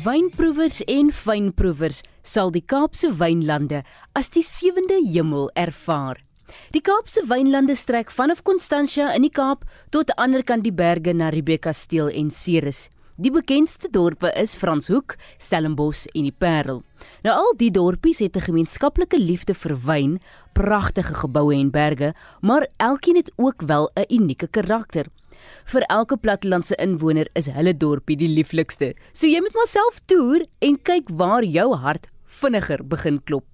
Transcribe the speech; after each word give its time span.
Wynproevers 0.00 0.80
en 0.88 1.10
fynproevers 1.12 1.98
sal 2.24 2.48
die 2.54 2.62
Kaapse 2.64 3.10
wynlande 3.20 3.82
as 4.16 4.32
die 4.32 4.40
sewende 4.40 4.96
hemel 5.04 5.50
ervaar. 5.52 6.22
Die 6.72 6.80
Kaapse 6.80 7.26
wynlande 7.28 7.76
strek 7.76 8.08
vanaf 8.08 8.40
Constantia 8.48 9.12
in 9.12 9.28
die 9.28 9.34
Kaap 9.34 9.68
tot 9.92 10.08
aan 10.16 10.32
die 10.32 10.40
ander 10.40 10.42
kant 10.48 10.64
die 10.64 10.72
berge 10.72 11.12
na 11.12 11.28
Riebeekasteel 11.28 12.08
en 12.08 12.32
Ceres. 12.32 12.88
Die 13.20 13.28
bekendste 13.28 13.90
dorpe 13.92 14.30
is 14.40 14.54
Franshoek, 14.56 15.18
Stellenbosch 15.36 16.06
en 16.16 16.24
die 16.24 16.32
Parel. 16.32 16.78
Nou 17.20 17.34
al 17.36 17.50
die 17.60 17.68
dorpies 17.68 18.22
het 18.24 18.36
'n 18.36 18.46
gemeenskaplike 18.48 19.18
liefde 19.18 19.54
vir 19.54 19.76
wyn, 19.76 20.20
pragtige 20.54 21.14
geboue 21.14 21.54
en 21.54 21.70
berge, 21.70 22.14
maar 22.40 22.66
elkeen 22.78 23.16
het 23.16 23.30
ook 23.36 23.62
wel 23.66 23.90
'n 23.94 24.08
unieke 24.08 24.48
karakter. 24.48 25.06
Vir 25.64 25.82
elke 25.82 26.16
plattelandse 26.16 26.74
inwoner 26.76 27.28
is 27.34 27.46
hulle 27.46 27.76
dorpie 27.76 28.16
die 28.16 28.28
lieflikste. 28.28 28.94
So 29.12 29.26
jy 29.26 29.40
moet 29.40 29.54
maar 29.54 29.66
self 29.66 30.00
toer 30.06 30.46
en 30.58 30.82
kyk 30.82 31.08
waar 31.12 31.44
jou 31.44 31.74
hart 31.74 32.06
vinniger 32.24 32.86
begin 32.86 33.20
klop. 33.24 33.44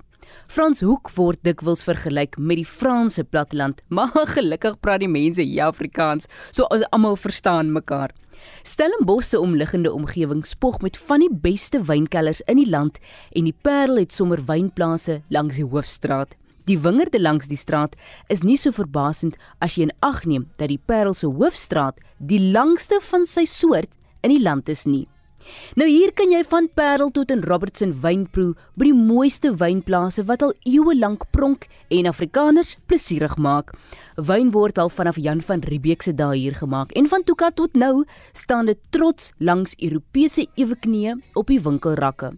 Franshoek 0.48 1.11
word 1.16 1.43
dikwels 1.47 1.85
vergelyk 1.87 2.39
met 2.39 2.61
die 2.61 2.69
Franse 2.69 3.25
platteland, 3.25 3.83
maar 3.95 4.12
gelukkig 4.34 4.79
praat 4.80 5.03
die 5.05 5.11
mense 5.11 5.43
hier 5.43 5.67
Afrikaans, 5.67 6.30
so 6.51 6.69
as 6.71 6.87
almal 6.91 7.17
verstaan 7.17 7.73
mekaar. 7.73 8.15
Stellenbosch 8.62 9.31
se 9.31 9.41
omliggende 9.41 9.93
omgewing 9.93 10.45
spog 10.47 10.81
met 10.81 10.97
van 10.97 11.25
die 11.25 11.33
beste 11.33 11.81
wynkellers 11.83 12.43
in 12.47 12.61
die 12.61 12.69
land 12.69 12.98
en 13.33 13.48
die 13.48 13.57
Parel 13.62 14.03
het 14.03 14.12
sommer 14.12 14.43
wynplase 14.47 15.23
langs 15.29 15.57
die 15.57 15.67
hoofstraat. 15.67 16.37
Die 16.67 16.79
wingerde 16.83 17.20
langs 17.20 17.47
die 17.47 17.59
straat 17.59 17.95
is 18.29 18.43
nie 18.43 18.56
so 18.59 18.75
verbasend 18.75 19.37
as 19.62 19.77
jy 19.77 19.87
in 19.87 19.95
ag 20.03 20.25
neem 20.27 20.48
dat 20.59 20.73
die 20.73 20.83
Parel 20.83 21.15
se 21.15 21.31
hoofstraat 21.31 22.01
die 22.19 22.41
langste 22.53 22.98
van 23.11 23.27
sy 23.28 23.47
soort 23.47 23.93
in 24.27 24.34
die 24.34 24.43
land 24.43 24.69
is 24.69 24.83
nie. 24.87 25.06
Nou 25.77 25.89
hier 25.89 26.12
kan 26.16 26.30
jy 26.33 26.42
van 26.48 26.69
Parel 26.75 27.11
tot 27.11 27.30
in 27.30 27.42
Robertson 27.44 27.92
wynproe 28.02 28.55
by 28.75 28.89
die 28.89 28.97
mooiste 28.97 29.53
wynplase 29.58 30.25
wat 30.28 30.42
al 30.42 30.55
eeue 30.64 30.94
lank 30.98 31.27
pronk 31.34 31.66
en 31.88 32.08
Afrikaners 32.11 32.77
plesierig 32.86 33.36
maak. 33.36 33.75
Wyn 34.16 34.53
word 34.55 34.78
al 34.78 34.91
vanaf 34.91 35.19
Jan 35.20 35.42
van 35.44 35.64
Riebeeck 35.66 36.03
se 36.03 36.14
dae 36.16 36.36
hier 36.36 36.56
gemaak 36.56 36.94
en 36.97 37.08
van 37.08 37.25
Tuka 37.25 37.50
tot 37.50 37.75
nou 37.77 38.05
staan 38.33 38.66
dit 38.66 38.80
trots 38.91 39.33
langs 39.38 39.77
Europese 39.78 40.47
eweknieë 40.56 41.19
op 41.34 41.53
die 41.53 41.60
winkelrakke. 41.60 42.34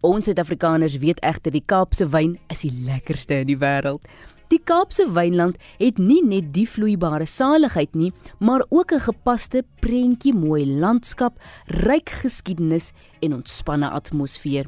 Ons 0.00 0.28
Suid-Afrikaners 0.28 1.00
weet 1.02 1.18
egter 1.26 1.50
die 1.50 1.64
Kaapse 1.66 2.06
wyn 2.12 2.36
is 2.52 2.62
die 2.62 2.74
lekkerste 2.86 3.40
in 3.42 3.48
die 3.50 3.58
wêreld. 3.58 4.04
Die 4.48 4.60
Kaapse 4.64 5.04
wynland 5.12 5.58
het 5.76 5.98
nie 6.00 6.22
net 6.24 6.54
die 6.56 6.64
vloeibare 6.64 7.26
saligheid 7.28 7.92
nie, 7.92 8.12
maar 8.40 8.64
ook 8.70 8.92
'n 8.92 9.00
gepaste 9.00 9.62
prentjie 9.80 10.34
mooi 10.34 10.64
landskap, 10.66 11.36
ryk 11.66 12.08
geskiedenis 12.08 12.92
en 13.20 13.34
ontspanne 13.34 13.90
atmosfeer. 13.90 14.66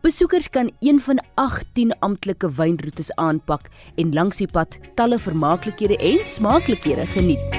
Besoekers 0.00 0.50
kan 0.50 0.70
een 0.80 1.00
van 1.00 1.22
18 1.34 1.98
amptelike 1.98 2.50
wynroetes 2.50 3.14
aanpak 3.14 3.68
en 3.94 4.12
langs 4.12 4.36
die 4.36 4.48
pad 4.50 4.78
talle 4.94 5.18
vermaaklikhede 5.18 5.96
en 5.96 6.26
smaaklikhede 6.26 7.06
geniet. 7.06 7.50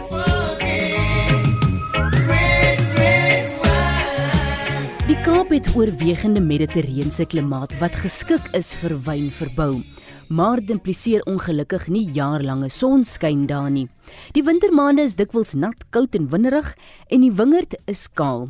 Die 5.08 5.22
Kaap 5.24 5.50
het 5.50 5.76
oorwegende 5.76 6.42
mediterrane 6.42 7.26
klimaat 7.26 7.80
wat 7.80 7.96
geskik 7.96 8.42
is 8.52 8.74
vir 8.74 9.00
wynverbou. 9.04 9.93
Maar 10.28 10.60
dit 10.60 10.70
impliseer 10.70 11.24
ongelukkig 11.28 11.88
nie 11.92 12.06
jaarlange 12.16 12.70
sonskyn 12.70 13.46
daar 13.48 13.72
nie. 13.72 13.88
Die 14.32 14.44
wintermaande 14.44 15.04
is 15.04 15.16
dikwels 15.20 15.54
nat, 15.54 15.84
koud 15.90 16.16
en 16.16 16.30
winderig 16.32 16.74
en 17.08 17.26
die 17.26 17.34
wingerd 17.34 17.76
is 17.92 18.08
kaal. 18.14 18.48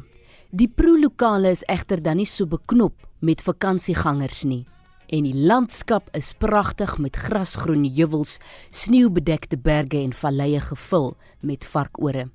Die 0.54 0.70
proelokale 0.70 1.50
is 1.50 1.66
egter 1.66 2.02
dan 2.04 2.20
nie 2.22 2.30
so 2.30 2.46
beknop 2.46 2.94
met 3.20 3.42
vakansiegangers 3.42 4.44
nie. 4.46 4.64
En 5.10 5.26
die 5.26 5.36
landskap 5.36 6.08
is 6.18 6.34
pragtig 6.38 6.96
met 7.02 7.18
grasgroen 7.18 7.84
heuwels, 7.86 8.38
sneeubedekte 8.70 9.58
berge 9.58 10.00
en 10.02 10.14
valleie 10.14 10.62
gevul 10.62 11.14
met 11.42 11.66
varkore. 11.66 12.30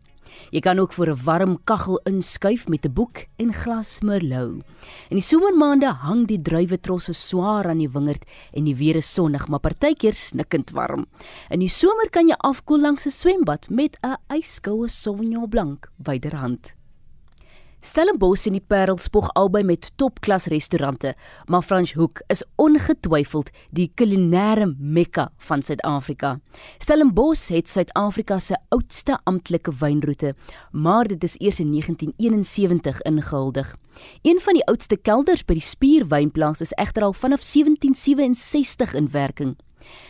Jy 0.51 0.61
kan 0.61 0.79
ook 0.79 0.93
voor 0.93 1.11
'n 1.11 1.25
warm 1.25 1.59
kaggel 1.65 2.01
inskuif 2.05 2.69
met 2.69 2.85
'n 2.85 2.93
boek 2.93 3.27
en 3.37 3.53
glas 3.53 4.01
merlot. 4.01 4.63
In 5.09 5.17
die 5.17 5.21
somermaande 5.21 5.93
hang 5.93 6.27
die 6.27 6.43
druiwetrosse 6.43 7.13
swaar 7.13 7.69
aan 7.69 7.79
die 7.79 7.91
wingerd 7.91 8.25
en 8.53 8.65
die 8.65 8.77
weer 8.77 8.97
is 8.97 9.15
sonnig, 9.15 9.49
maar 9.49 9.61
partykeer 9.61 10.13
snikkend 10.13 10.71
warm. 10.71 11.07
In 11.51 11.61
die 11.61 11.69
somer 11.69 12.11
kan 12.11 12.27
jy 12.27 12.35
afkoel 12.39 12.81
langs 12.81 13.07
'n 13.07 13.11
swembad 13.11 13.71
met 13.71 13.99
'n 14.03 14.17
yskoue 14.37 14.89
Sauvignon 14.89 15.49
Blanc 15.49 15.91
byderhand. 15.97 16.78
Stellenbosch 17.79 18.49
en 18.49 18.57
die 18.57 18.65
Parel 18.67 18.97
spog 18.99 19.29
albei 19.39 19.61
met 19.63 19.93
topklas 20.01 20.49
restaurante, 20.51 21.13
maar 21.47 21.63
Franshoek 21.63 22.25
is 22.27 22.43
ongetwyfeld 22.59 23.53
die 23.71 23.87
kulinaire 23.95 24.67
mekka 24.79 25.29
van 25.47 25.63
Suid-Afrika. 25.63 26.41
Stellenbosch 26.83 27.53
het 27.55 27.71
Suid-Afrika 27.71 28.41
se 28.43 28.59
oudste 28.75 29.21
amptelike 29.31 29.71
wynroete, 29.79 30.35
maar 30.73 31.07
dit 31.07 31.23
is 31.23 31.39
eers 31.39 31.61
in 31.63 31.71
1971 31.71 33.01
ingehuldig. 33.03 33.77
Een 34.23 34.41
van 34.43 34.59
die 34.59 34.67
oudste 34.67 34.97
kelders 34.97 35.47
by 35.47 35.61
die 35.61 35.63
Spierwynplaas 35.63 36.67
is 36.67 36.75
egter 36.75 37.07
al 37.07 37.15
vanaf 37.15 37.47
1767 37.47 38.95
in 38.99 39.11
werking. 39.15 39.55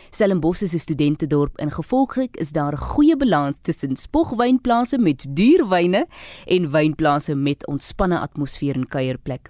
Stellenbosch 0.09 0.61
is 0.61 0.73
'n 0.73 0.79
studentedorp 0.79 1.57
en 1.57 1.71
gevolglik 1.71 2.37
is 2.37 2.51
daar 2.51 2.73
'n 2.73 2.77
goeie 2.77 3.17
balans 3.17 3.57
tussen 3.61 3.95
spogwynplase 3.95 4.97
met 4.97 5.25
duur 5.29 5.67
wyne 5.67 6.07
en 6.45 6.71
wynplase 6.71 7.35
met 7.35 7.67
ontspanne 7.67 8.19
atmosfeer 8.19 8.75
en 8.75 8.87
kuierplek. 8.87 9.49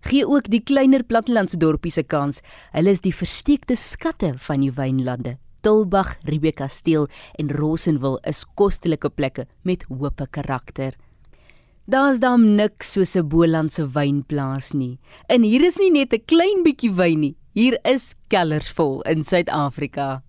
Gee 0.00 0.26
ook 0.26 0.50
die 0.50 0.62
kleiner 0.62 1.04
plattelandse 1.04 1.56
dorpies 1.56 1.96
'n 1.96 2.06
kans. 2.06 2.40
Hulle 2.72 2.90
is 2.90 3.00
die 3.00 3.14
versteekte 3.14 3.76
skatte 3.76 4.32
van 4.36 4.60
die 4.60 4.72
wynlande. 4.72 5.38
Tilbag, 5.60 6.18
Riebeekasteel 6.24 7.08
en 7.38 7.50
Rosenwil 7.50 8.18
is 8.26 8.44
kostelike 8.54 9.10
plekke 9.10 9.46
met 9.62 9.84
hoë 9.84 10.26
karakter. 10.30 10.96
Daar's 11.86 12.20
dan 12.20 12.54
niks 12.54 12.92
soos 12.92 13.16
'n 13.16 13.28
Bolandse 13.28 13.86
wynplaas 13.88 14.72
nie. 14.72 14.98
En 15.28 15.42
hier 15.42 15.64
is 15.64 15.76
nie 15.76 15.90
net 15.90 16.12
'n 16.12 16.24
klein 16.24 16.62
bietjie 16.62 16.94
wyn 16.94 17.20
nie. 17.20 17.36
Hier 17.52 17.76
is 17.84 18.14
kellers 18.32 18.70
vol 18.72 19.02
in 19.04 19.20
Suid-Afrika. 19.20 20.22